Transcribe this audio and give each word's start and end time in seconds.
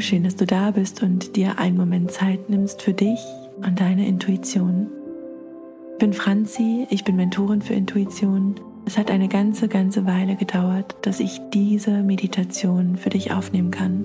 Schön, 0.00 0.24
dass 0.24 0.34
du 0.34 0.44
da 0.44 0.72
bist 0.72 1.02
und 1.02 1.36
dir 1.36 1.58
einen 1.58 1.76
Moment 1.76 2.10
Zeit 2.10 2.50
nimmst 2.50 2.82
für 2.82 2.92
dich 2.92 3.20
und 3.56 3.78
deine 3.78 4.06
Intuition. 4.08 4.88
Ich 5.92 5.98
bin 5.98 6.12
Franzi, 6.12 6.86
ich 6.90 7.04
bin 7.04 7.14
Mentorin 7.14 7.62
für 7.62 7.74
Intuition. 7.74 8.56
Es 8.86 8.98
hat 8.98 9.10
eine 9.10 9.28
ganze, 9.28 9.68
ganze 9.68 10.04
Weile 10.04 10.34
gedauert, 10.34 10.96
dass 11.02 11.20
ich 11.20 11.40
diese 11.52 12.02
Meditation 12.02 12.96
für 12.96 13.10
dich 13.10 13.32
aufnehmen 13.32 13.70
kann. 13.70 14.04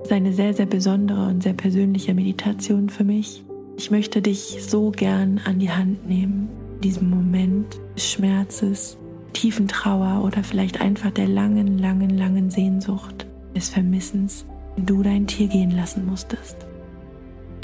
Es 0.00 0.06
ist 0.06 0.12
eine 0.12 0.32
sehr, 0.32 0.54
sehr 0.54 0.66
besondere 0.66 1.28
und 1.28 1.42
sehr 1.42 1.54
persönliche 1.54 2.14
Meditation 2.14 2.88
für 2.88 3.04
mich. 3.04 3.44
Ich 3.76 3.92
möchte 3.92 4.20
dich 4.20 4.58
so 4.60 4.90
gern 4.90 5.40
an 5.44 5.60
die 5.60 5.70
Hand 5.70 6.08
nehmen, 6.08 6.48
in 6.74 6.80
diesem 6.80 7.10
Moment 7.10 7.78
des 7.94 8.10
Schmerzes, 8.10 8.98
tiefen 9.34 9.68
Trauer 9.68 10.24
oder 10.24 10.42
vielleicht 10.42 10.80
einfach 10.80 11.12
der 11.12 11.28
langen, 11.28 11.78
langen, 11.78 12.10
langen 12.10 12.50
Sehnsucht 12.50 13.26
des 13.54 13.68
Vermissens 13.68 14.44
du 14.86 15.02
dein 15.02 15.26
Tier 15.26 15.48
gehen 15.48 15.70
lassen 15.70 16.06
musstest. 16.06 16.56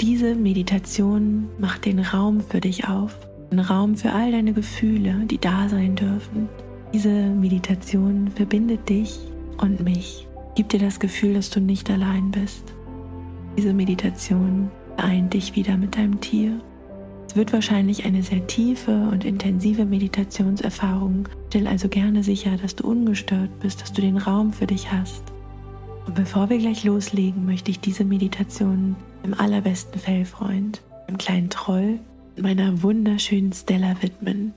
Diese 0.01 0.35
Meditation 0.35 1.49
macht 1.57 1.85
den 1.85 1.99
Raum 1.99 2.41
für 2.41 2.59
dich 2.59 2.87
auf, 2.87 3.17
den 3.51 3.59
Raum 3.59 3.95
für 3.95 4.11
all 4.11 4.31
deine 4.31 4.53
Gefühle, 4.53 5.25
die 5.25 5.37
da 5.37 5.69
sein 5.69 5.95
dürfen. 5.95 6.49
Diese 6.93 7.09
Meditation 7.09 8.29
verbindet 8.29 8.89
dich 8.89 9.19
und 9.57 9.81
mich, 9.81 10.27
gibt 10.55 10.73
dir 10.73 10.79
das 10.79 10.99
Gefühl, 10.99 11.33
dass 11.35 11.49
du 11.49 11.59
nicht 11.59 11.89
allein 11.89 12.31
bist. 12.31 12.73
Diese 13.57 13.73
Meditation 13.73 14.69
vereint 14.95 15.33
dich 15.33 15.55
wieder 15.55 15.77
mit 15.77 15.95
deinem 15.95 16.19
Tier. 16.19 16.59
Es 17.27 17.35
wird 17.35 17.53
wahrscheinlich 17.53 18.05
eine 18.05 18.21
sehr 18.21 18.45
tiefe 18.47 19.09
und 19.11 19.25
intensive 19.25 19.85
Meditationserfahrung. 19.85 21.27
Stell 21.49 21.67
also 21.67 21.87
gerne 21.87 22.23
sicher, 22.23 22.57
dass 22.61 22.75
du 22.75 22.87
ungestört 22.87 23.59
bist, 23.59 23.81
dass 23.81 23.93
du 23.93 24.01
den 24.01 24.17
Raum 24.17 24.51
für 24.51 24.67
dich 24.67 24.91
hast. 24.91 25.34
Und 26.05 26.13
bevor 26.13 26.49
wir 26.49 26.57
gleich 26.59 26.83
loslegen, 26.83 27.45
möchte 27.45 27.71
ich 27.71 27.79
diese 27.79 28.03
Meditation 28.03 28.95
im 29.23 29.33
allerbesten 29.33 29.99
Fellfreund, 29.99 30.81
dem 31.09 31.17
kleinen 31.17 31.49
Troll, 31.49 31.99
meiner 32.39 32.83
wunderschönen 32.83 33.53
Stella 33.53 33.95
widmen. 34.01 34.53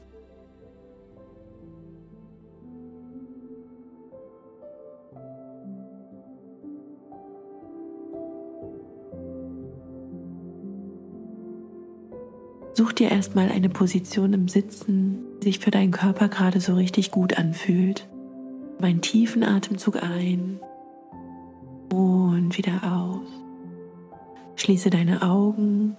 Such 12.75 12.93
dir 12.93 13.11
erstmal 13.11 13.51
eine 13.51 13.69
Position 13.69 14.33
im 14.35 14.47
Sitzen, 14.47 15.25
die 15.41 15.47
sich 15.47 15.59
für 15.59 15.73
deinen 15.73 15.91
Körper 15.91 16.29
gerade 16.29 16.61
so 16.61 16.75
richtig 16.75 17.11
gut 17.11 17.37
anfühlt. 17.37 18.07
Mein 18.81 19.01
tiefen 19.01 19.43
Atemzug 19.43 20.01
ein 20.01 20.61
und 21.91 22.57
wieder 22.57 22.81
aus. 22.83 23.27
Schließe 24.57 24.91
deine 24.91 25.23
Augen 25.23 25.97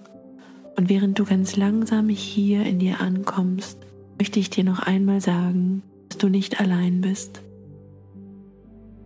und 0.76 0.88
während 0.88 1.18
du 1.18 1.24
ganz 1.24 1.56
langsam 1.56 2.08
hier 2.08 2.64
in 2.64 2.78
dir 2.78 3.00
ankommst, 3.00 3.78
möchte 4.18 4.38
ich 4.38 4.50
dir 4.50 4.64
noch 4.64 4.80
einmal 4.80 5.20
sagen, 5.20 5.82
dass 6.08 6.18
du 6.18 6.28
nicht 6.28 6.60
allein 6.60 7.00
bist. 7.00 7.42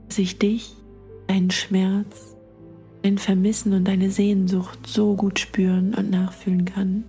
Dass 0.09 0.19
ich 0.19 0.39
dich, 0.39 0.75
deinen 1.27 1.51
Schmerz, 1.51 2.37
dein 3.03 3.19
Vermissen 3.19 3.73
und 3.73 3.87
deine 3.87 4.11
Sehnsucht 4.11 4.87
so 4.87 5.15
gut 5.15 5.39
spüren 5.39 5.95
und 5.95 6.11
nachfühlen 6.11 6.65
kann. 6.65 7.05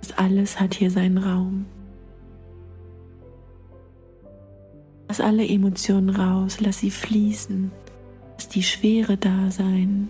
Das 0.00 0.16
alles 0.16 0.60
hat 0.60 0.74
hier 0.74 0.90
seinen 0.90 1.18
Raum. 1.18 1.66
Lass 5.08 5.20
alle 5.20 5.46
Emotionen 5.46 6.10
raus, 6.10 6.60
lass 6.60 6.80
sie 6.80 6.90
fließen, 6.90 7.72
lass 8.36 8.48
die 8.48 8.62
Schwere 8.62 9.16
da 9.16 9.50
sein. 9.50 10.08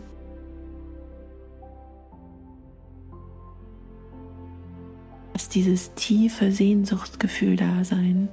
Lass 5.33 5.49
dieses 5.49 5.95
tiefe 5.95 6.53
Sehnsuchtsgefühl 6.53 7.57
da 7.57 7.85
sein. 7.85 8.29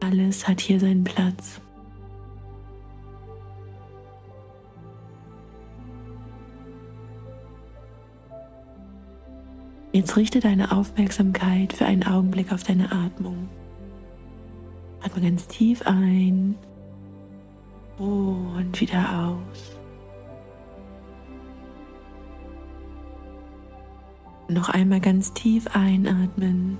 Alles 0.00 0.48
hat 0.48 0.60
hier 0.60 0.78
seinen 0.78 1.04
Platz. 1.04 1.61
Jetzt 9.92 10.16
richte 10.16 10.40
deine 10.40 10.72
Aufmerksamkeit 10.72 11.74
für 11.74 11.84
einen 11.84 12.02
Augenblick 12.06 12.50
auf 12.50 12.62
deine 12.62 12.90
Atmung. 12.90 13.50
Atme 15.02 15.20
ganz 15.20 15.46
tief 15.48 15.82
ein 15.82 16.54
und 17.98 18.80
wieder 18.80 19.28
aus. 19.28 19.76
Noch 24.48 24.70
einmal 24.70 25.00
ganz 25.00 25.34
tief 25.34 25.66
einatmen 25.74 26.78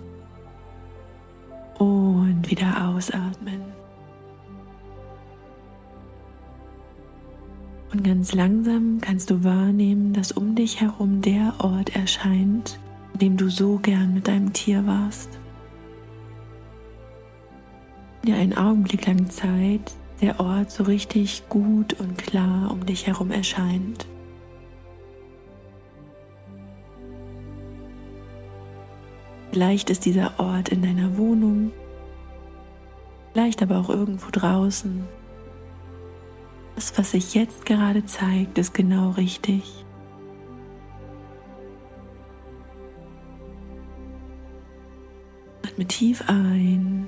und 1.78 2.50
wieder 2.50 2.88
ausatmen. 2.88 3.60
Und 7.92 8.04
ganz 8.04 8.32
langsam 8.32 9.00
kannst 9.02 9.28
du 9.28 9.44
wahrnehmen, 9.44 10.14
dass 10.14 10.32
um 10.32 10.54
dich 10.54 10.80
herum 10.80 11.20
der 11.20 11.52
Ort 11.58 11.94
erscheint, 11.94 12.78
in 12.78 12.81
dem 13.22 13.36
du 13.36 13.48
so 13.48 13.78
gern 13.78 14.14
mit 14.14 14.26
deinem 14.26 14.52
Tier 14.52 14.84
warst. 14.84 15.30
Dir 18.26 18.34
einen 18.34 18.56
Augenblick 18.56 19.06
lang 19.06 19.30
Zeit, 19.30 19.94
der 20.20 20.40
Ort 20.40 20.72
so 20.72 20.82
richtig 20.82 21.48
gut 21.48 21.94
und 22.00 22.18
klar 22.18 22.72
um 22.72 22.84
dich 22.84 23.06
herum 23.06 23.30
erscheint. 23.30 24.08
Vielleicht 29.52 29.88
ist 29.88 30.04
dieser 30.04 30.40
Ort 30.40 30.70
in 30.70 30.82
deiner 30.82 31.16
Wohnung, 31.16 31.70
vielleicht 33.32 33.62
aber 33.62 33.78
auch 33.78 33.88
irgendwo 33.88 34.30
draußen. 34.32 35.04
Das, 36.74 36.98
was 36.98 37.12
sich 37.12 37.34
jetzt 37.34 37.66
gerade 37.66 38.04
zeigt, 38.04 38.58
ist 38.58 38.74
genau 38.74 39.10
richtig. 39.10 39.81
Atme 45.82 45.88
tief 45.88 46.25
ein 46.28 47.06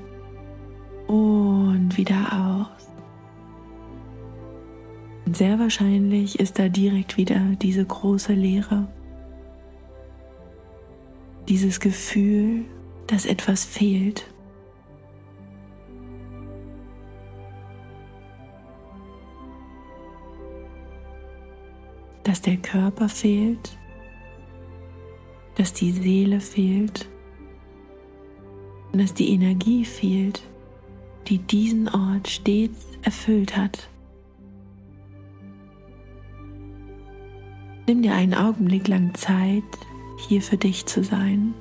und 1.06 1.96
wieder 1.96 2.66
aus. 2.66 2.88
Und 5.26 5.36
sehr 5.36 5.58
wahrscheinlich 5.58 6.40
ist 6.40 6.58
da 6.58 6.68
direkt 6.68 7.16
wieder 7.16 7.40
diese 7.62 7.84
große 7.84 8.32
Leere. 8.32 8.88
Dieses 11.48 11.78
Gefühl, 11.78 12.64
dass 13.06 13.26
etwas 13.26 13.64
fehlt. 13.64 14.26
Dass 22.24 22.40
der 22.40 22.56
Körper 22.56 23.08
fehlt, 23.08 23.78
dass 25.56 25.72
die 25.72 25.92
Seele 25.92 26.40
fehlt 26.40 27.08
und 28.94 29.00
dass 29.00 29.12
die 29.12 29.30
Energie 29.30 29.84
fehlt, 29.84 30.44
die 31.26 31.38
diesen 31.38 31.88
Ort 31.88 32.28
stets 32.28 32.86
erfüllt 33.02 33.56
hat. 33.56 33.88
Nimm 37.88 38.02
dir 38.02 38.14
einen 38.14 38.34
Augenblick 38.34 38.86
lang 38.86 39.12
Zeit, 39.14 39.64
hier 40.28 40.40
für 40.40 40.56
dich 40.56 40.86
zu 40.86 41.02
sein. 41.02 41.54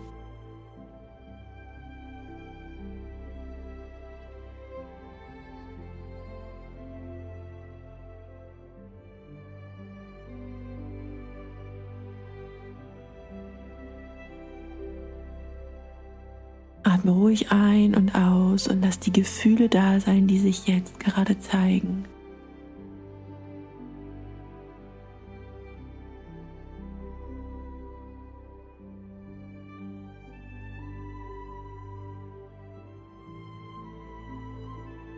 Atme 17.03 17.11
ruhig 17.11 17.51
ein 17.51 17.95
und 17.95 18.15
aus 18.15 18.69
und 18.69 18.81
lass 18.81 18.97
die 18.97 19.11
Gefühle 19.11 19.67
da 19.67 19.99
sein, 19.99 20.25
die 20.25 20.39
sich 20.39 20.67
jetzt 20.67 21.01
gerade 21.01 21.37
zeigen. 21.37 22.05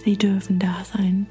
Sie 0.03 0.17
dürfen 0.17 0.57
da 0.57 0.83
sein. 0.85 1.27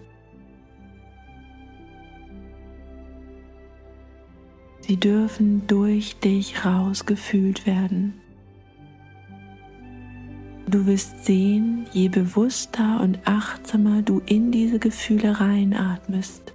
Sie 4.83 4.97
dürfen 4.99 5.67
durch 5.67 6.17
dich 6.21 6.65
rausgefühlt 6.65 7.67
werden. 7.67 8.24
Du 10.75 10.87
wirst 10.87 11.25
sehen, 11.25 11.87
je 11.93 12.09
bewusster 12.09 13.01
und 13.01 13.21
achtsamer 13.27 14.03
du 14.03 14.21
in 14.27 14.51
diese 14.51 14.81
Gefühle 14.81 15.39
reinatmest, 15.41 16.53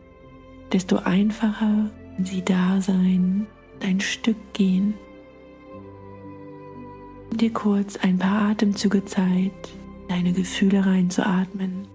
desto 0.73 0.97
einfacher 0.97 1.89
sie 2.21 2.43
da 2.43 2.81
sein, 2.81 3.47
dein 3.79 4.01
Stück 4.01 4.35
gehen. 4.51 4.93
Dir 7.31 7.53
kurz 7.53 7.95
ein 7.95 8.17
paar 8.17 8.49
Atemzüge 8.49 9.05
Zeit, 9.05 9.53
deine 10.09 10.33
Gefühle 10.33 10.85
reinzuatmen. 10.85 11.87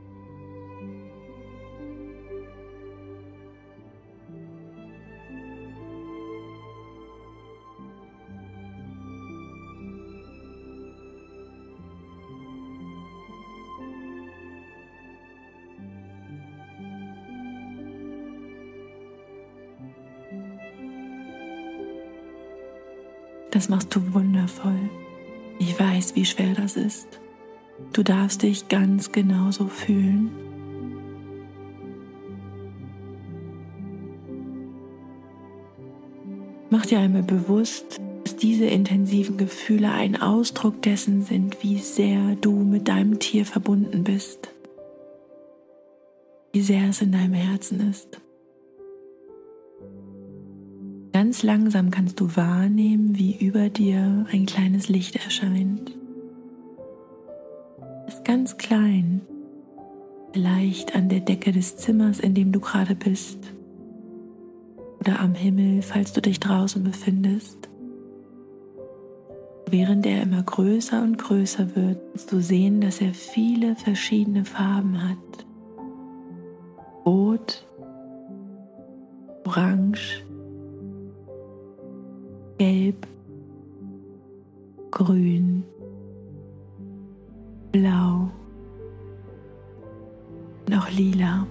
Das 23.65 23.71
machst 23.71 23.97
du 23.97 24.13
wundervoll. 24.13 24.91
Ich 25.59 25.81
weiß, 25.81 26.17
wie 26.17 26.27
schwer 26.27 26.53
das 26.55 26.77
ist. 26.77 27.09
Du 27.95 28.03
darfst 28.03 28.43
dich 28.43 28.69
ganz 28.69 29.11
genauso 29.11 29.69
fühlen. 29.69 30.31
Mach 36.69 36.85
dir 36.85 36.99
einmal 36.99 37.23
bewusst, 37.23 38.03
dass 38.25 38.37
diese 38.37 38.67
intensiven 38.67 39.39
Gefühle 39.39 39.91
ein 39.91 40.21
Ausdruck 40.21 40.83
dessen 40.83 41.23
sind, 41.23 41.63
wie 41.63 41.79
sehr 41.79 42.37
du 42.43 42.53
mit 42.53 42.89
deinem 42.89 43.19
Tier 43.19 43.47
verbunden 43.47 44.05
bist, 44.05 44.51
wie 46.53 46.61
sehr 46.61 46.91
es 46.91 47.01
in 47.01 47.13
deinem 47.13 47.33
Herzen 47.33 47.89
ist. 47.89 48.21
Ganz 51.35 51.43
langsam 51.43 51.91
kannst 51.91 52.21
du 52.21 52.37
wahrnehmen, 52.37 53.19
wie 53.19 53.35
über 53.45 53.69
dir 53.69 54.25
ein 54.31 54.47
kleines 54.47 54.89
Licht 54.89 55.17
erscheint. 55.17 55.91
Es 58.07 58.15
ist 58.15 58.25
ganz 58.25 58.57
klein, 58.57 59.21
vielleicht 60.33 60.95
an 60.95 61.09
der 61.09 61.19
Decke 61.19 61.51
des 61.51 61.77
Zimmers, 61.77 62.21
in 62.21 62.35
dem 62.35 62.53
du 62.53 62.61
gerade 62.61 62.95
bist, 62.95 63.53
oder 65.01 65.19
am 65.19 65.35
Himmel, 65.35 65.83
falls 65.83 66.13
du 66.13 66.23
dich 66.23 66.39
draußen 66.39 66.85
befindest. 66.85 67.69
Während 69.69 70.07
er 70.07 70.23
immer 70.23 70.45
größer 70.45 71.03
und 71.03 71.19
größer 71.19 71.75
wird, 71.75 71.99
kannst 72.13 72.31
du 72.31 72.41
sehen, 72.41 72.81
dass 72.81 73.01
er 73.01 73.13
viele 73.13 73.75
verschiedene 73.75 74.45
Farben 74.45 75.03
hat. 75.03 75.47
Rot, 77.05 77.67
Orange, 79.45 80.25
Gelb, 82.59 83.07
Grün, 84.91 85.65
Blau 87.73 88.31
auch 90.85 90.91
Lila. 90.91 91.47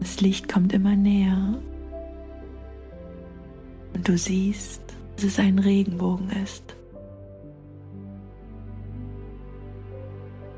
Das 0.00 0.20
Licht 0.20 0.48
kommt 0.48 0.72
immer 0.72 0.96
näher 0.96 1.58
und 3.94 4.08
du 4.08 4.16
siehst, 4.16 4.82
dass 5.16 5.24
es 5.24 5.38
ein 5.38 5.58
Regenbogen 5.58 6.30
ist. 6.44 6.76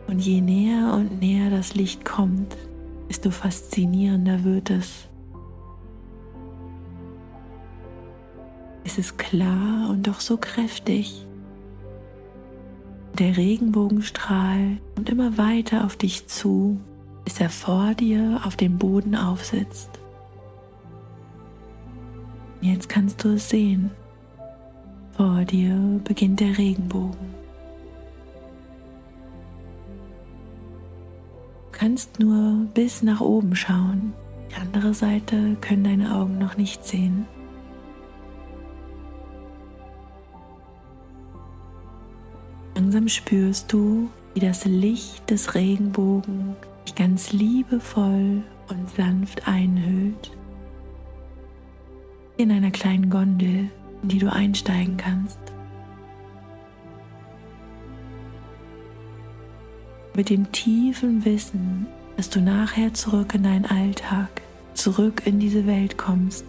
Und 0.06 0.18
je 0.20 0.40
näher 0.40 0.94
und 0.94 1.20
näher 1.20 1.50
das 1.50 1.74
Licht 1.74 2.04
kommt, 2.04 2.56
desto 3.08 3.30
faszinierender 3.30 4.44
wird 4.44 4.70
es. 4.70 5.09
Es 8.90 8.98
ist 8.98 9.19
klar 9.19 9.88
und 9.88 10.08
doch 10.08 10.19
so 10.19 10.37
kräftig. 10.37 11.25
Der 13.20 13.37
Regenbogenstrahl 13.37 14.78
kommt 14.96 15.08
immer 15.08 15.38
weiter 15.38 15.84
auf 15.84 15.94
dich 15.94 16.26
zu, 16.26 16.81
bis 17.25 17.40
er 17.40 17.50
vor 17.50 17.94
dir 17.94 18.40
auf 18.44 18.56
dem 18.56 18.78
Boden 18.78 19.14
aufsitzt. 19.14 19.90
Jetzt 22.60 22.88
kannst 22.88 23.22
du 23.22 23.34
es 23.34 23.48
sehen. 23.48 23.92
Vor 25.12 25.44
dir 25.44 26.00
beginnt 26.02 26.40
der 26.40 26.58
Regenbogen. 26.58 27.32
Du 31.70 31.78
kannst 31.78 32.19
nur 32.19 32.66
bis 32.75 33.04
nach 33.04 33.20
oben 33.20 33.54
schauen. 33.54 34.14
Die 34.50 34.60
andere 34.60 34.94
Seite 34.94 35.56
können 35.60 35.84
deine 35.84 36.16
Augen 36.16 36.38
noch 36.38 36.56
nicht 36.56 36.84
sehen. 36.84 37.28
Langsam 43.00 43.25
spürst 43.25 43.73
du, 43.73 44.11
wie 44.35 44.41
das 44.41 44.67
Licht 44.67 45.31
des 45.31 45.55
Regenbogen 45.55 46.55
dich 46.87 46.94
ganz 46.94 47.32
liebevoll 47.32 48.43
und 48.69 48.91
sanft 48.94 49.49
einhüllt. 49.49 50.31
In 52.37 52.52
einer 52.52 52.70
kleinen 52.70 53.08
Gondel, 53.08 53.70
in 54.02 54.08
die 54.11 54.19
du 54.19 54.31
einsteigen 54.31 54.99
kannst. 54.99 55.38
Mit 60.14 60.29
dem 60.29 60.52
tiefen 60.52 61.25
Wissen, 61.25 61.87
dass 62.19 62.29
du 62.29 62.43
nachher 62.43 62.93
zurück 62.93 63.35
in 63.35 63.44
deinen 63.44 63.64
Alltag, 63.64 64.43
zurück 64.75 65.23
in 65.25 65.41
diese 65.41 65.67
Welt 65.67 65.97
kommst, 65.97 66.44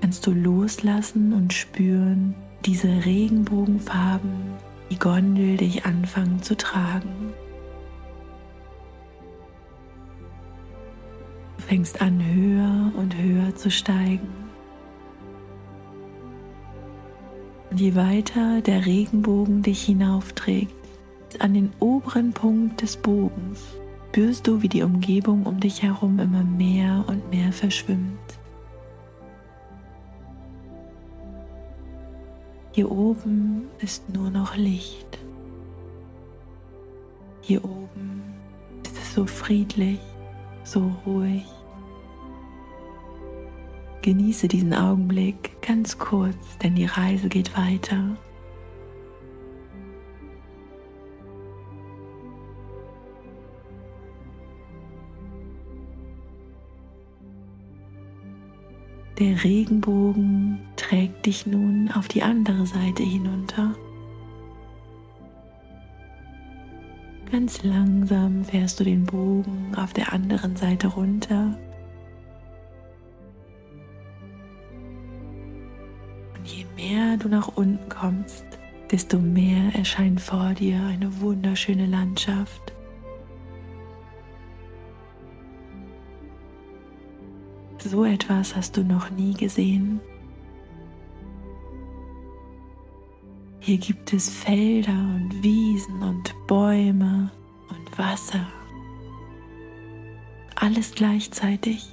kannst 0.00 0.26
du 0.26 0.32
loslassen 0.32 1.32
und 1.32 1.52
spüren, 1.52 2.34
diese 2.64 2.88
Regenbogenfarben 3.04 4.65
die 4.90 4.98
Gondel 4.98 5.56
dich 5.56 5.84
anfangen 5.84 6.42
zu 6.42 6.56
tragen. 6.56 7.32
Du 11.56 11.62
fängst 11.62 12.00
an 12.00 12.24
höher 12.24 12.92
und 12.96 13.16
höher 13.16 13.54
zu 13.54 13.70
steigen. 13.70 14.28
Und 17.70 17.80
je 17.80 17.94
weiter 17.94 18.60
der 18.62 18.86
Regenbogen 18.86 19.62
dich 19.62 19.82
hinaufträgt, 19.82 20.72
an 21.40 21.54
den 21.54 21.70
oberen 21.80 22.32
Punkt 22.32 22.82
des 22.82 22.96
Bogens, 22.96 23.60
spürst 24.16 24.46
du, 24.46 24.62
wie 24.62 24.68
die 24.70 24.82
Umgebung 24.82 25.44
um 25.44 25.60
dich 25.60 25.82
herum 25.82 26.18
immer 26.18 26.42
mehr 26.42 27.04
und 27.06 27.28
mehr 27.30 27.52
verschwimmt. 27.52 28.18
Hier 32.76 32.92
oben 32.92 33.70
ist 33.78 34.10
nur 34.10 34.28
noch 34.28 34.54
Licht. 34.54 35.18
Hier 37.40 37.64
oben 37.64 38.22
ist 38.84 38.98
es 38.98 39.14
so 39.14 39.24
friedlich, 39.24 39.98
so 40.62 40.92
ruhig. 41.06 41.46
Genieße 44.02 44.46
diesen 44.46 44.74
Augenblick 44.74 45.56
ganz 45.62 45.96
kurz, 45.96 46.36
denn 46.62 46.74
die 46.74 46.84
Reise 46.84 47.30
geht 47.30 47.56
weiter. 47.56 48.14
Der 59.18 59.42
Regenbogen 59.42 60.65
trägt 60.88 61.26
dich 61.26 61.46
nun 61.46 61.90
auf 61.90 62.06
die 62.06 62.22
andere 62.22 62.64
Seite 62.64 63.02
hinunter. 63.02 63.74
Ganz 67.32 67.64
langsam 67.64 68.44
fährst 68.44 68.78
du 68.78 68.84
den 68.84 69.04
Bogen 69.04 69.74
auf 69.76 69.92
der 69.92 70.12
anderen 70.12 70.54
Seite 70.54 70.86
runter. 70.86 71.58
Und 76.36 76.46
je 76.46 76.64
mehr 76.76 77.16
du 77.16 77.28
nach 77.28 77.48
unten 77.48 77.88
kommst, 77.88 78.44
desto 78.92 79.18
mehr 79.18 79.74
erscheint 79.74 80.20
vor 80.20 80.54
dir 80.54 80.80
eine 80.84 81.20
wunderschöne 81.20 81.86
Landschaft. 81.86 82.72
So 87.78 88.04
etwas 88.04 88.54
hast 88.54 88.76
du 88.76 88.84
noch 88.84 89.10
nie 89.10 89.34
gesehen. 89.34 90.00
Hier 93.66 93.78
gibt 93.78 94.12
es 94.12 94.30
Felder 94.30 94.92
und 94.92 95.42
Wiesen 95.42 96.00
und 96.00 96.32
Bäume 96.46 97.32
und 97.68 97.98
Wasser. 97.98 98.46
Alles 100.54 100.92
gleichzeitig. 100.92 101.88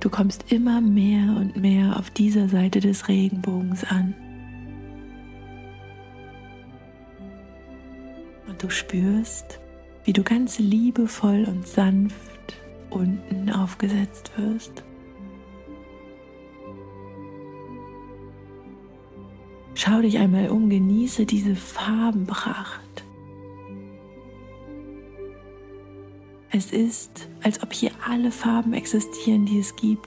Du 0.00 0.08
kommst 0.08 0.50
immer 0.50 0.80
mehr 0.80 1.36
und 1.36 1.54
mehr 1.54 1.98
auf 1.98 2.08
dieser 2.08 2.48
Seite 2.48 2.80
des 2.80 3.08
Regenbogens 3.08 3.84
an. 3.84 4.14
Und 8.48 8.62
du 8.62 8.70
spürst, 8.70 9.60
wie 10.04 10.14
du 10.14 10.22
ganz 10.22 10.58
liebevoll 10.58 11.44
und 11.44 11.66
sanft 11.68 12.56
unten 12.88 13.50
aufgesetzt 13.50 14.32
wirst. 14.38 14.82
Schau 19.84 20.00
dich 20.00 20.16
einmal 20.16 20.48
um, 20.48 20.70
genieße 20.70 21.26
diese 21.26 21.56
Farbenpracht. 21.56 23.04
Es 26.52 26.70
ist, 26.70 27.28
als 27.42 27.64
ob 27.64 27.72
hier 27.72 27.90
alle 28.08 28.30
Farben 28.30 28.74
existieren, 28.74 29.44
die 29.44 29.58
es 29.58 29.74
gibt. 29.74 30.06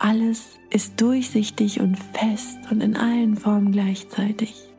Alles 0.00 0.58
ist 0.70 1.00
durchsichtig 1.00 1.78
und 1.78 1.96
fest 1.96 2.58
und 2.72 2.80
in 2.82 2.96
allen 2.96 3.36
Formen 3.36 3.70
gleichzeitig. 3.70 4.73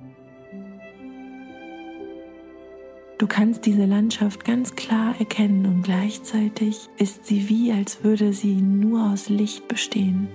Du 3.25 3.29
kannst 3.29 3.65
diese 3.65 3.85
Landschaft 3.85 4.45
ganz 4.45 4.75
klar 4.75 5.15
erkennen 5.17 5.65
und 5.65 5.81
gleichzeitig 5.81 6.89
ist 6.99 7.25
sie 7.25 7.49
wie, 7.49 7.71
als 7.71 8.03
würde 8.03 8.33
sie 8.33 8.53
nur 8.53 9.11
aus 9.11 9.29
Licht 9.29 9.67
bestehen. 9.67 10.27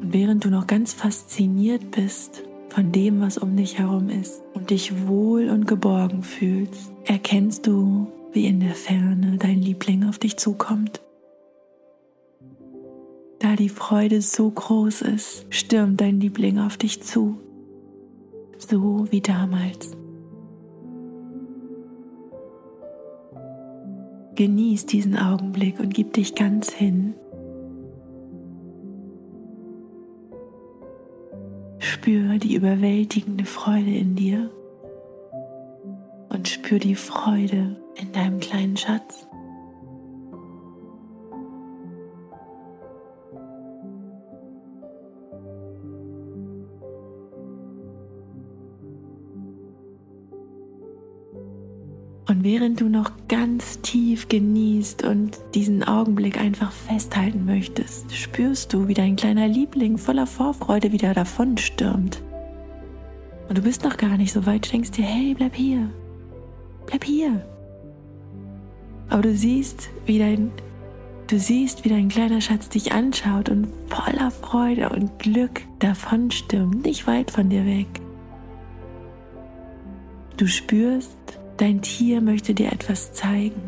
Und 0.00 0.12
während 0.12 0.44
du 0.44 0.50
noch 0.50 0.66
ganz 0.66 0.92
fasziniert 0.92 1.92
bist 1.92 2.42
von 2.70 2.90
dem, 2.90 3.20
was 3.20 3.38
um 3.38 3.54
dich 3.54 3.78
herum 3.78 4.08
ist 4.08 4.42
und 4.54 4.70
dich 4.70 5.06
wohl 5.06 5.50
und 5.50 5.68
geborgen 5.68 6.24
fühlst, 6.24 6.90
erkennst 7.04 7.64
du, 7.64 8.08
wie 8.32 8.46
in 8.46 8.58
der 8.58 8.74
Ferne 8.74 9.36
dein 9.38 9.62
Liebling 9.62 10.02
auf 10.02 10.18
dich 10.18 10.36
zukommt. 10.36 11.00
Da 13.38 13.54
die 13.54 13.68
Freude 13.68 14.20
so 14.20 14.50
groß 14.50 15.02
ist, 15.02 15.46
stürmt 15.48 16.00
dein 16.00 16.18
Liebling 16.18 16.58
auf 16.58 16.76
dich 16.76 17.04
zu, 17.04 17.38
so 18.58 19.06
wie 19.10 19.20
damals. 19.20 19.92
Genieß 24.34 24.86
diesen 24.86 25.16
Augenblick 25.16 25.80
und 25.80 25.92
gib 25.92 26.12
dich 26.12 26.34
ganz 26.34 26.72
hin 26.72 27.14
Spür 32.08 32.38
die 32.38 32.54
überwältigende 32.54 33.44
Freude 33.44 33.90
in 33.90 34.16
dir 34.16 34.50
und 36.30 36.48
spür 36.48 36.78
die 36.78 36.94
Freude 36.94 37.76
in 37.96 38.12
deinem 38.12 38.40
kleinen 38.40 38.78
Schatz. 38.78 39.27
Und 52.38 52.44
während 52.44 52.80
du 52.80 52.88
noch 52.88 53.10
ganz 53.26 53.80
tief 53.80 54.28
genießt 54.28 55.02
und 55.02 55.40
diesen 55.56 55.82
Augenblick 55.82 56.40
einfach 56.40 56.70
festhalten 56.70 57.44
möchtest, 57.44 58.14
spürst 58.14 58.72
du, 58.72 58.86
wie 58.86 58.94
dein 58.94 59.16
kleiner 59.16 59.48
Liebling 59.48 59.98
voller 59.98 60.24
Vorfreude 60.24 60.92
wieder 60.92 61.14
davonstürmt. 61.14 62.22
Und 63.48 63.58
du 63.58 63.62
bist 63.62 63.82
noch 63.82 63.96
gar 63.96 64.16
nicht 64.16 64.32
so 64.32 64.46
weit, 64.46 64.72
denkst 64.72 64.92
dir, 64.92 65.04
hey, 65.04 65.34
bleib 65.34 65.56
hier, 65.56 65.90
bleib 66.86 67.02
hier. 67.02 67.44
Aber 69.08 69.22
du 69.22 69.34
siehst, 69.34 69.90
wie 70.06 70.20
dein, 70.20 70.52
du 71.26 71.40
siehst, 71.40 71.84
wie 71.84 71.88
dein 71.88 72.08
kleiner 72.08 72.40
Schatz 72.40 72.68
dich 72.68 72.92
anschaut 72.92 73.48
und 73.48 73.66
voller 73.88 74.30
Freude 74.30 74.90
und 74.90 75.18
Glück 75.18 75.62
davonstürmt, 75.80 76.84
nicht 76.84 77.08
weit 77.08 77.32
von 77.32 77.48
dir 77.48 77.66
weg. 77.66 77.88
Du 80.36 80.46
spürst, 80.46 81.18
Dein 81.58 81.82
Tier 81.82 82.20
möchte 82.20 82.54
dir 82.54 82.70
etwas 82.70 83.12
zeigen. 83.12 83.60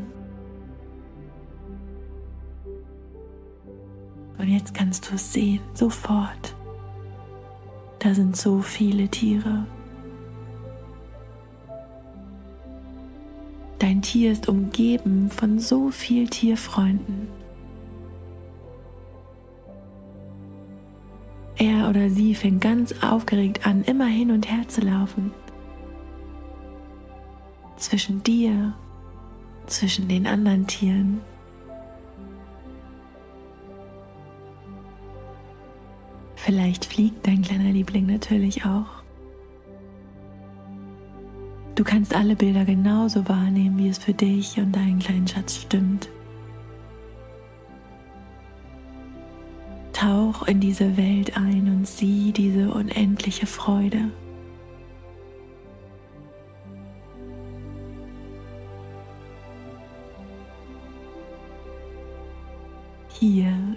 Und 4.39 4.49
jetzt 4.49 4.75
kannst 4.75 5.11
du 5.11 5.17
es 5.17 5.33
sehen, 5.33 5.61
sofort. 5.75 6.55
Da 7.99 8.15
sind 8.15 8.37
so 8.37 8.61
viele 8.61 9.09
Tiere. 9.09 9.67
Dein 13.81 14.03
Tier 14.03 14.31
ist 14.31 14.49
umgeben 14.49 15.29
von 15.29 15.59
so 15.59 15.91
vielen 15.91 16.31
Tierfreunden. 16.31 17.27
Er 21.57 21.91
oder 21.91 22.09
sie 22.09 22.37
fängt 22.37 22.61
ganz 22.61 22.95
aufgeregt 23.03 23.67
an, 23.67 23.83
immer 23.83 24.07
hin 24.07 24.31
und 24.31 24.49
her 24.49 24.69
zu 24.69 24.81
laufen 24.81 25.33
zwischen 27.83 28.23
dir, 28.23 28.75
zwischen 29.67 30.09
den 30.09 30.27
anderen 30.27 30.67
Tieren. 30.67 31.21
Vielleicht 36.37 36.87
fliegt 36.87 37.27
dein 37.27 37.43
kleiner 37.43 37.71
Liebling 37.71 38.07
natürlich 38.07 38.65
auch. 38.65 39.01
Du 41.75 41.85
kannst 41.85 42.15
alle 42.15 42.37
Bilder 42.37 42.65
genauso 42.65 43.29
wahrnehmen, 43.29 43.79
wie 43.79 43.89
es 43.89 43.99
für 43.99 44.13
dich 44.13 44.59
und 44.59 44.73
deinen 44.73 44.99
kleinen 44.99 45.29
Schatz 45.29 45.57
stimmt. 45.57 46.09
Tauch 49.93 50.47
in 50.47 50.61
diese 50.61 50.97
Welt 50.97 51.37
ein 51.37 51.69
und 51.69 51.87
sieh 51.87 52.33
diese 52.33 52.73
unendliche 52.73 53.47
Freude. 53.47 54.11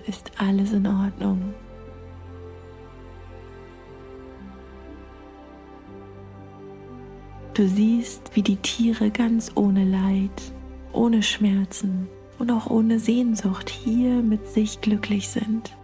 Ist 0.07 0.31
alles 0.37 0.73
in 0.73 0.87
Ordnung. 0.87 1.53
Du 7.53 7.67
siehst, 7.67 8.35
wie 8.35 8.41
die 8.41 8.55
Tiere 8.55 9.11
ganz 9.11 9.51
ohne 9.55 9.85
Leid, 9.85 10.53
ohne 10.91 11.21
Schmerzen 11.21 12.07
und 12.39 12.51
auch 12.51 12.67
ohne 12.67 12.97
Sehnsucht 12.97 13.69
hier 13.69 14.23
mit 14.23 14.47
sich 14.47 14.81
glücklich 14.81 15.29
sind. 15.29 15.77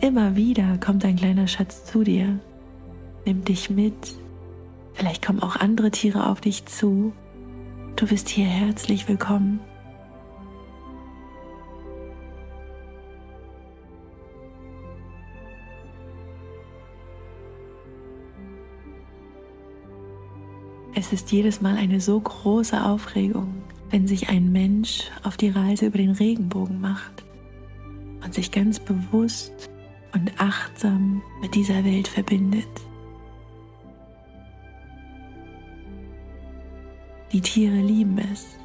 Immer 0.00 0.36
wieder 0.36 0.78
kommt 0.78 1.04
ein 1.04 1.16
kleiner 1.16 1.46
Schatz 1.46 1.84
zu 1.84 2.04
dir, 2.04 2.38
nimmt 3.26 3.48
dich 3.48 3.70
mit, 3.70 4.14
vielleicht 4.94 5.24
kommen 5.24 5.42
auch 5.42 5.56
andere 5.56 5.90
Tiere 5.90 6.28
auf 6.28 6.40
dich 6.40 6.64
zu 6.66 7.12
Du 8.00 8.06
bist 8.06 8.30
hier 8.30 8.46
herzlich 8.46 9.06
willkommen. 9.08 9.60
Es 20.94 21.12
ist 21.12 21.30
jedes 21.30 21.60
Mal 21.60 21.76
eine 21.76 22.00
so 22.00 22.18
große 22.18 22.82
Aufregung, 22.82 23.52
wenn 23.90 24.08
sich 24.08 24.30
ein 24.30 24.50
Mensch 24.50 25.02
auf 25.22 25.36
die 25.36 25.50
Reise 25.50 25.84
über 25.84 25.98
den 25.98 26.12
Regenbogen 26.12 26.80
macht 26.80 27.22
und 28.24 28.32
sich 28.32 28.50
ganz 28.50 28.80
bewusst 28.80 29.68
und 30.14 30.40
achtsam 30.40 31.20
mit 31.42 31.54
dieser 31.54 31.84
Welt 31.84 32.08
verbindet. 32.08 32.89
Die 37.32 37.40
Tiere 37.40 37.76
lieben 37.76 38.18
es. 38.32 38.56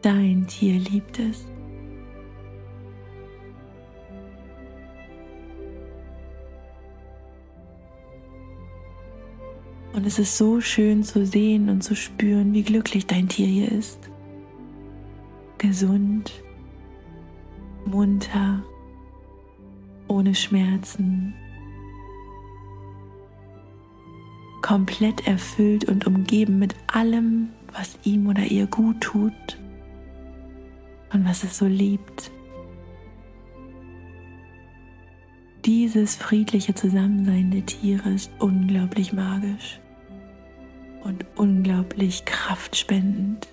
Dein 0.00 0.46
Tier 0.46 0.78
liebt 0.78 1.18
es. 1.18 1.44
Und 9.92 10.06
es 10.06 10.18
ist 10.18 10.38
so 10.38 10.60
schön 10.60 11.02
zu 11.02 11.26
sehen 11.26 11.68
und 11.68 11.82
zu 11.82 11.94
spüren, 11.94 12.52
wie 12.52 12.62
glücklich 12.62 13.06
dein 13.06 13.28
Tier 13.28 13.46
hier 13.46 13.70
ist. 13.70 13.98
Gesund, 15.58 16.32
munter, 17.84 18.62
ohne 20.08 20.34
Schmerzen, 20.34 21.34
komplett 24.62 25.26
erfüllt 25.26 25.84
und 25.84 26.06
umgeben 26.06 26.58
mit 26.58 26.74
allem, 26.86 27.50
was 27.72 27.98
ihm 28.04 28.26
oder 28.28 28.44
ihr 28.44 28.66
gut 28.66 29.00
tut. 29.00 29.58
und 31.12 31.26
was 31.26 31.44
es 31.44 31.58
so 31.58 31.66
liebt. 31.66 32.30
Dieses 35.64 36.16
friedliche 36.16 36.74
Zusammensein 36.74 37.50
der 37.50 37.66
Tiere 37.66 38.10
ist 38.10 38.30
unglaublich 38.38 39.12
magisch 39.12 39.78
und 41.04 41.24
unglaublich 41.36 42.24
kraftspendend. 42.24 43.51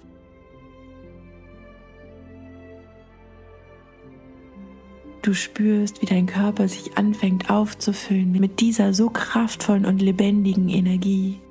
Du 5.22 5.34
spürst, 5.34 6.02
wie 6.02 6.06
dein 6.06 6.28
Körper 6.28 6.68
sich 6.68 6.98
anfängt 6.98 7.50
aufzufüllen 7.50 8.32
mit 8.32 8.62
dieser 8.62 8.94
so 8.94 9.10
kraftvollen 9.10 9.86
und 9.86 10.02
lebendigen 10.02 10.70
Energie. 10.70 11.42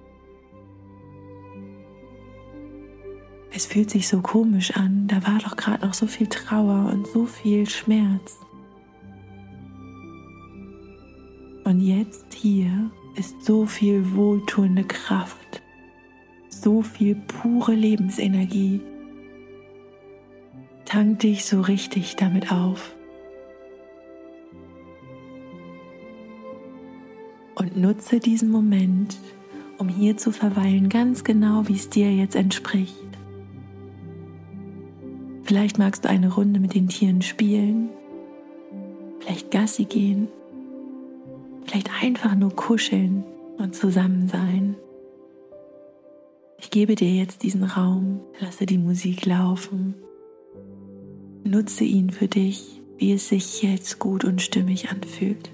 Es 3.53 3.67
fühlt 3.67 3.91
sich 3.91 4.09
so 4.09 4.21
komisch 4.21 4.77
an, 4.77 5.07
da 5.09 5.27
war 5.27 5.39
doch 5.39 5.57
gerade 5.57 5.85
noch 5.85 5.93
so 5.93 6.07
viel 6.07 6.29
Trauer 6.29 6.91
und 6.93 7.07
so 7.09 7.27
viel 7.27 7.69
Schmerz. 7.69 8.39
Und 11.65 11.81
jetzt 11.81 12.33
hier 12.33 12.91
ist 13.17 13.45
so 13.45 13.67
viel 13.67 14.15
wohltuende 14.15 14.85
Kraft, 14.85 15.61
so 16.49 16.83
viel 16.83 17.17
pure 17.17 17.75
Lebensenergie. 17.75 18.81
Tank 20.87 21.19
dich 21.19 21.45
so 21.45 21.61
richtig 21.61 22.17
damit 22.17 22.51
auf. 22.51 22.95
Und 27.59 27.77
nutze 27.77 28.21
diesen 28.21 28.51
Moment, 28.51 29.17
um 29.79 29.89
hier 29.89 30.17
zu 30.17 30.31
verweilen, 30.31 30.89
ganz 30.89 31.25
genau, 31.25 31.67
wie 31.67 31.75
es 31.75 31.91
dir 31.91 32.15
jetzt 32.15 32.37
entspricht. 32.37 32.95
Vielleicht 35.43 35.77
magst 35.77 36.05
du 36.05 36.09
eine 36.09 36.33
Runde 36.33 36.61
mit 36.61 36.75
den 36.75 36.89
Tieren 36.89 37.21
spielen, 37.21 37.89
vielleicht 39.19 39.51
Gassi 39.51 39.87
gehen, 39.87 40.29
vielleicht 41.65 41.91
einfach 42.01 42.37
nur 42.37 42.55
kuscheln 42.55 43.25
und 43.57 43.75
zusammen 43.75 44.29
sein. 44.29 44.77
Ich 46.61 46.71
gebe 46.71 46.95
dir 46.95 47.11
jetzt 47.11 47.43
diesen 47.43 47.65
Raum, 47.65 48.21
lasse 48.41 48.67
die 48.67 48.79
Musik 48.79 49.27
laufen, 49.27 49.95
nutze 51.45 51.85
ihn 51.85 52.11
für 52.11 52.29
dich, 52.29 52.83
wie 52.99 53.13
es 53.13 53.29
sich 53.29 53.63
jetzt 53.63 53.99
gut 53.99 54.25
und 54.25 54.43
stimmig 54.43 54.91
anfühlt. 54.91 55.51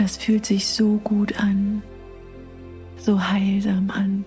Das 0.00 0.16
fühlt 0.16 0.46
sich 0.46 0.66
so 0.66 0.96
gut 1.04 1.38
an, 1.38 1.82
so 2.96 3.28
heilsam 3.28 3.90
an. 3.90 4.24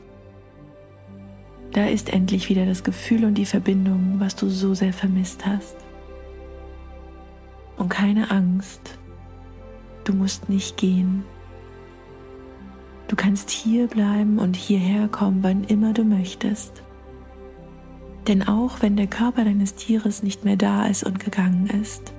Da 1.71 1.87
ist 1.87 2.13
endlich 2.13 2.47
wieder 2.47 2.67
das 2.67 2.83
Gefühl 2.83 3.25
und 3.25 3.39
die 3.39 3.47
Verbindung, 3.47 4.19
was 4.19 4.35
du 4.35 4.49
so 4.49 4.75
sehr 4.75 4.93
vermisst 4.93 5.47
hast. 5.47 5.75
Und 7.75 7.89
keine 7.89 8.29
Angst, 8.29 8.99
du 10.03 10.13
musst 10.13 10.47
nicht 10.47 10.77
gehen. 10.77 11.25
Du 13.07 13.15
kannst 13.15 13.49
hier 13.49 13.87
bleiben 13.87 14.37
und 14.37 14.55
hierher 14.55 15.07
kommen, 15.07 15.39
wann 15.41 15.63
immer 15.63 15.91
du 15.91 16.03
möchtest. 16.03 16.83
Denn 18.27 18.47
auch 18.47 18.83
wenn 18.83 18.95
der 18.95 19.07
Körper 19.07 19.43
deines 19.43 19.73
Tieres 19.73 20.21
nicht 20.21 20.45
mehr 20.45 20.55
da 20.55 20.85
ist 20.85 21.03
und 21.03 21.19
gegangen 21.19 21.65
ist, 21.65 22.13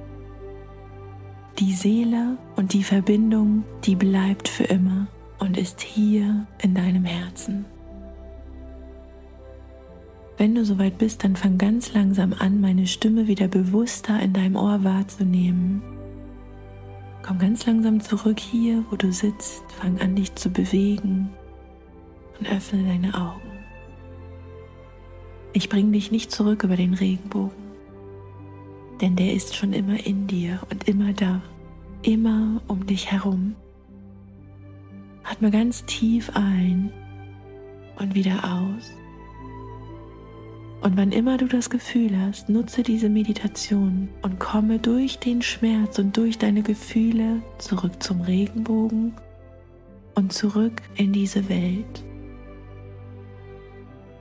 die 1.59 1.73
Seele 1.73 2.37
und 2.57 2.73
die 2.73 2.83
Verbindung, 2.83 3.65
die 3.85 3.95
bleibt 3.95 4.49
für 4.49 4.65
immer 4.65 5.07
und 5.39 5.57
ist 5.57 5.81
hier 5.81 6.47
in 6.63 6.75
deinem 6.75 7.05
Herzen. 7.05 7.65
Wenn 10.37 10.55
du 10.55 10.65
soweit 10.65 10.99
bist, 10.99 11.23
dann 11.23 11.37
fang 11.37 11.59
ganz 11.59 11.93
langsam 11.95 12.35
an, 12.37 12.61
meine 12.61 12.87
Stimme 12.87 13.29
wieder 13.29 13.47
bewusster 13.47 14.21
in 14.21 14.33
deinem 14.33 14.57
Ohr 14.57 14.83
wahrzunehmen. 14.83 15.83
Komm 17.23 17.39
ganz 17.39 17.65
langsam 17.67 18.01
zurück 18.01 18.41
hier, 18.41 18.85
wo 18.91 18.97
du 18.97 19.13
sitzt, 19.13 19.63
fang 19.81 20.01
an 20.01 20.17
dich 20.17 20.35
zu 20.35 20.51
bewegen 20.51 21.31
und 22.39 22.51
öffne 22.51 22.83
deine 22.83 23.15
Augen. 23.15 23.41
Ich 25.53 25.69
bringe 25.69 25.93
dich 25.93 26.11
nicht 26.11 26.33
zurück 26.33 26.65
über 26.65 26.77
den 26.77 26.95
Regenbogen 26.95 27.64
denn 29.01 29.17
der 29.17 29.33
ist 29.33 29.57
schon 29.57 29.73
immer 29.73 30.05
in 30.07 30.27
dir 30.27 30.61
und 30.71 30.89
immer 30.89 31.13
da, 31.13 31.43
immer 32.03 32.61
um 32.69 32.87
dich 32.87 33.11
herum. 33.11 33.55
Atme 35.25 35.51
ganz 35.51 35.85
tief 35.87 36.31
ein 36.35 36.93
und 37.99 38.15
wieder 38.15 38.45
aus. 38.45 38.93
Und 40.83 40.99
wann 40.99 41.13
immer 41.13 41.39
du 41.39 41.47
das 41.47 41.71
Gefühl 41.71 42.11
hast, 42.21 42.51
nutze 42.51 42.83
diese 42.83 43.09
Meditation 43.09 44.11
und 44.21 44.39
komme 44.39 44.79
durch 44.79 45.19
den 45.19 45.41
Schmerz 45.41 45.99
und 45.99 46.15
durch 46.17 46.37
deine 46.37 46.61
Gefühle 46.61 47.41
zurück 47.57 48.03
zum 48.03 48.21
Regenbogen 48.21 49.15
und 50.15 50.33
zurück 50.35 50.83
in 50.97 51.13
diese 51.15 51.49
Welt. 51.49 52.05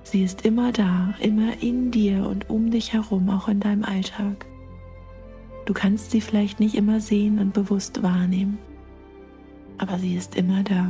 Sie 0.03 0.23
ist 0.23 0.45
immer 0.45 0.71
da, 0.71 1.13
immer 1.19 1.61
in 1.61 1.91
dir 1.91 2.25
und 2.27 2.49
um 2.49 2.71
dich 2.71 2.93
herum, 2.93 3.29
auch 3.29 3.49
in 3.49 3.59
deinem 3.59 3.83
Alltag. 3.83 4.45
Du 5.65 5.73
kannst 5.73 6.11
sie 6.11 6.21
vielleicht 6.21 6.59
nicht 6.59 6.75
immer 6.75 6.99
sehen 6.99 7.39
und 7.39 7.53
bewusst 7.53 8.03
wahrnehmen, 8.03 8.57
aber 9.77 9.97
sie 9.97 10.15
ist 10.15 10.35
immer 10.35 10.63
da. 10.63 10.89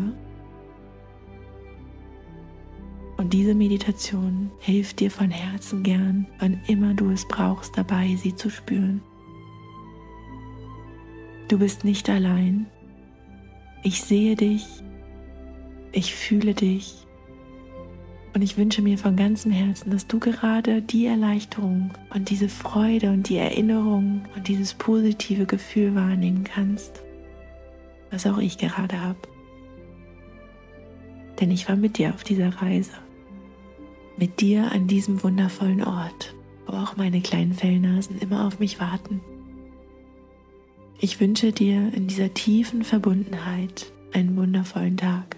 Und 3.17 3.33
diese 3.33 3.53
Meditation 3.53 4.51
hilft 4.59 4.99
dir 4.99 5.11
von 5.11 5.29
Herzen 5.29 5.83
gern, 5.83 6.27
wann 6.39 6.59
immer 6.67 6.93
du 6.93 7.11
es 7.11 7.27
brauchst, 7.27 7.77
dabei 7.77 8.15
sie 8.15 8.35
zu 8.35 8.49
spüren. 8.49 9.01
Du 11.47 11.59
bist 11.59 11.83
nicht 11.83 12.09
allein. 12.09 12.65
Ich 13.83 14.01
sehe 14.01 14.35
dich, 14.35 14.65
ich 15.91 16.15
fühle 16.15 16.55
dich 16.55 17.05
und 18.33 18.41
ich 18.41 18.57
wünsche 18.57 18.81
mir 18.81 18.97
von 18.97 19.15
ganzem 19.15 19.51
Herzen, 19.51 19.91
dass 19.91 20.07
du 20.07 20.19
gerade 20.19 20.81
die 20.81 21.05
Erleichterung 21.05 21.91
und 22.13 22.29
diese 22.29 22.49
Freude 22.49 23.11
und 23.11 23.29
die 23.29 23.37
Erinnerung 23.37 24.25
und 24.35 24.47
dieses 24.47 24.73
positive 24.73 25.45
Gefühl 25.45 25.93
wahrnehmen 25.93 26.43
kannst, 26.43 27.03
was 28.09 28.25
auch 28.25 28.39
ich 28.39 28.57
gerade 28.57 28.99
habe. 29.01 29.19
Denn 31.39 31.51
ich 31.51 31.69
war 31.69 31.75
mit 31.75 31.97
dir 31.97 32.13
auf 32.13 32.23
dieser 32.23 32.49
Reise. 32.61 32.93
Mit 34.17 34.41
dir 34.41 34.71
an 34.71 34.87
diesem 34.87 35.23
wundervollen 35.23 35.83
Ort, 35.83 36.35
wo 36.65 36.73
auch 36.73 36.95
meine 36.97 37.21
kleinen 37.21 37.53
Fellnasen 37.53 38.19
immer 38.19 38.47
auf 38.47 38.59
mich 38.59 38.79
warten. 38.79 39.21
Ich 40.99 41.19
wünsche 41.19 41.51
dir 41.51 41.91
in 41.93 42.07
dieser 42.07 42.33
tiefen 42.33 42.83
Verbundenheit 42.83 43.91
einen 44.13 44.37
wundervollen 44.37 44.97
Tag. 44.97 45.35